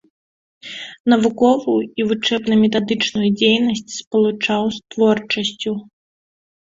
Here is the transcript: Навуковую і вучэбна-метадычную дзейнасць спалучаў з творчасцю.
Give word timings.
Навуковую 1.13 1.75
і 1.99 2.07
вучэбна-метадычную 2.11 3.29
дзейнасць 3.43 3.95
спалучаў 4.01 4.63
з 4.79 4.85
творчасцю. 4.95 5.71